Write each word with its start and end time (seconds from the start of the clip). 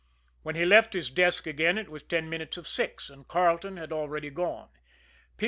When 0.41 0.55
he 0.55 0.65
left 0.65 0.93
his 0.93 1.11
desk 1.11 1.45
again 1.45 1.77
it 1.77 1.87
was 1.87 2.01
ten 2.01 2.27
minutes 2.27 2.57
of 2.57 2.67
six, 2.67 3.07
and 3.07 3.27
Carleton 3.27 3.77
had 3.77 3.93
already 3.93 4.31
gone. 4.31 4.69
P. 4.75 4.79